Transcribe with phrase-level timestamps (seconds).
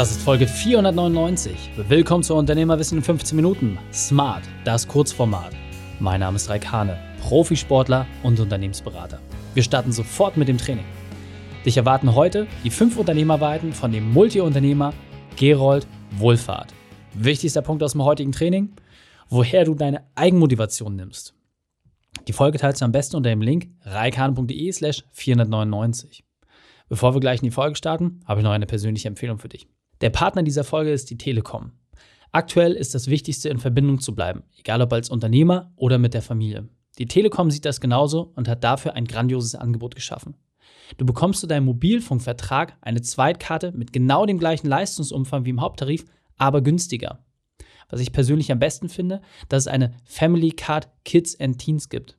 [0.00, 1.72] Das ist Folge 499.
[1.76, 3.78] Willkommen zu Unternehmerwissen in 15 Minuten.
[3.92, 5.52] Smart, das Kurzformat.
[5.98, 9.20] Mein Name ist Raik Hane, Profisportler und Unternehmensberater.
[9.52, 10.86] Wir starten sofort mit dem Training.
[11.66, 14.94] Dich erwarten heute die fünf Unternehmerweiten von dem Multiunternehmer
[15.36, 16.72] Gerold Wohlfahrt.
[17.12, 18.72] Wichtigster Punkt aus dem heutigen Training,
[19.28, 21.34] woher du deine Eigenmotivation nimmst.
[22.26, 26.24] Die Folge teilst du am besten unter dem Link reikane.de slash 499.
[26.88, 29.68] Bevor wir gleich in die Folge starten, habe ich noch eine persönliche Empfehlung für dich.
[30.00, 31.72] Der Partner dieser Folge ist die Telekom.
[32.32, 36.22] Aktuell ist das Wichtigste, in Verbindung zu bleiben, egal ob als Unternehmer oder mit der
[36.22, 36.68] Familie.
[36.98, 40.36] Die Telekom sieht das genauso und hat dafür ein grandioses Angebot geschaffen.
[40.96, 46.04] Du bekommst zu deinem Mobilfunkvertrag eine Zweitkarte mit genau dem gleichen Leistungsumfang wie im Haupttarif,
[46.38, 47.18] aber günstiger.
[47.90, 52.16] Was ich persönlich am besten finde, dass es eine Family Card Kids and Teens gibt.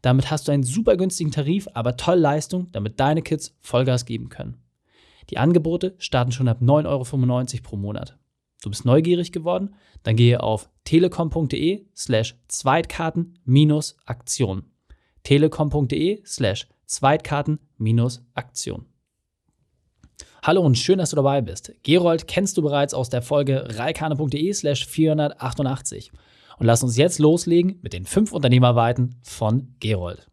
[0.00, 4.28] Damit hast du einen super günstigen Tarif, aber toll Leistung, damit deine Kids Vollgas geben
[4.30, 4.56] können.
[5.30, 7.04] Die Angebote starten schon ab 9,95 Euro
[7.62, 8.18] pro Monat.
[8.62, 9.74] Du bist neugierig geworden?
[10.02, 14.64] Dann gehe auf telekom.de slash Zweitkarten-Aktion.
[15.22, 18.86] telekom.de slash Zweitkarten-Aktion.
[20.42, 21.74] Hallo und schön, dass du dabei bist.
[21.82, 26.10] Gerold kennst du bereits aus der Folge reikane.de slash 488.
[26.58, 30.26] Und lass uns jetzt loslegen mit den fünf Unternehmerweiten von Gerold.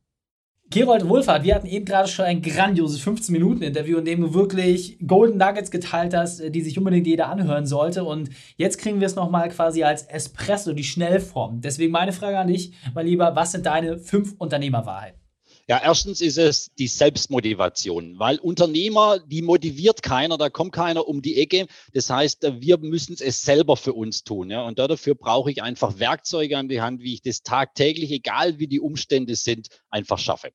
[0.71, 5.37] Gerold Wohlfahrt, wir hatten eben gerade schon ein grandioses 15-Minuten-Interview, in dem du wirklich Golden
[5.37, 8.03] Nuggets geteilt hast, die sich unbedingt jeder anhören sollte.
[8.03, 11.61] Und jetzt kriegen wir es nochmal quasi als Espresso, die Schnellform.
[11.61, 15.24] Deswegen meine Frage an dich, mein Lieber, was sind deine fünf Unternehmerwahrheiten?
[15.67, 21.23] Ja, erstens ist es die Selbstmotivation, weil Unternehmer, die motiviert keiner, da kommt keiner um
[21.23, 21.65] die Ecke.
[21.91, 24.51] Das heißt, wir müssen es selber für uns tun.
[24.51, 24.61] Ja?
[24.61, 28.67] Und dafür brauche ich einfach Werkzeuge an die Hand, wie ich das tagtäglich, egal wie
[28.67, 30.51] die Umstände sind, einfach schaffe.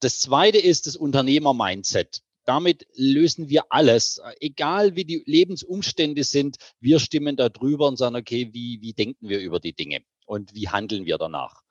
[0.00, 2.22] Das zweite ist das Unternehmer-Mindset.
[2.46, 6.56] Damit lösen wir alles, egal wie die Lebensumstände sind.
[6.80, 10.52] Wir stimmen da drüber und sagen, okay, wie, wie denken wir über die Dinge und
[10.52, 11.62] wie handeln wir danach?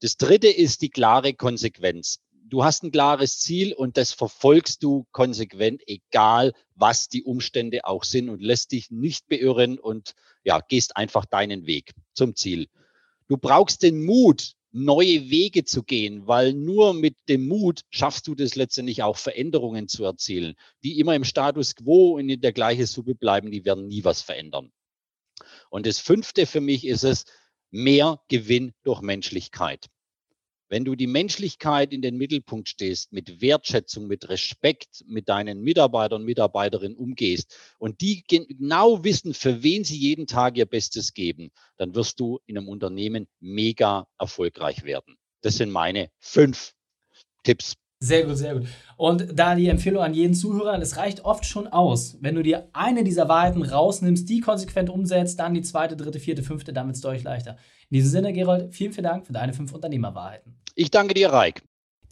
[0.00, 2.18] Das dritte ist die klare Konsequenz.
[2.46, 8.04] Du hast ein klares Ziel und das verfolgst du konsequent, egal was die Umstände auch
[8.04, 12.68] sind und lässt dich nicht beirren und ja, gehst einfach deinen Weg zum Ziel.
[13.28, 18.34] Du brauchst den Mut, neue Wege zu gehen, weil nur mit dem Mut schaffst du
[18.34, 20.54] das letztendlich auch Veränderungen zu erzielen.
[20.82, 24.20] Die immer im Status quo und in der gleichen Suppe bleiben, die werden nie was
[24.20, 24.72] verändern.
[25.70, 27.24] Und das fünfte für mich ist es,
[27.74, 29.88] mehr Gewinn durch Menschlichkeit.
[30.68, 36.22] Wenn du die Menschlichkeit in den Mittelpunkt stehst, mit Wertschätzung, mit Respekt mit deinen Mitarbeitern
[36.22, 41.50] und Mitarbeiterinnen umgehst und die genau wissen, für wen sie jeden Tag ihr Bestes geben,
[41.76, 45.16] dann wirst du in einem Unternehmen mega erfolgreich werden.
[45.42, 46.74] Das sind meine fünf
[47.42, 47.74] Tipps.
[48.04, 48.66] Sehr gut, sehr gut.
[48.96, 52.68] Und da die Empfehlung an jeden Zuhörer, es reicht oft schon aus, wenn du dir
[52.74, 56.96] eine dieser Wahrheiten rausnimmst, die konsequent umsetzt, dann die zweite, dritte, vierte, fünfte, dann wird
[56.96, 57.56] es deutlich leichter.
[57.88, 60.54] In diesem Sinne, Gerold, vielen, vielen Dank für deine fünf Unternehmerwahrheiten.
[60.74, 61.62] Ich danke dir, Reik.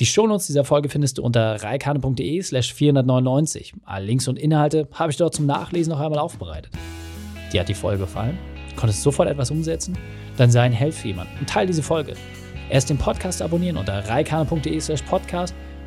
[0.00, 3.74] Die Shownotes dieser Folge findest du unter reikane.de slash 499.
[3.84, 6.72] Alle Links und Inhalte habe ich dort zum Nachlesen noch einmal aufbereitet.
[7.52, 8.38] Dir hat die Folge gefallen?
[8.76, 9.98] Konntest sofort etwas umsetzen?
[10.38, 12.14] Dann sei ein Held für jemanden und teile diese Folge.
[12.70, 15.54] Erst den Podcast abonnieren unter reikane.de slash podcast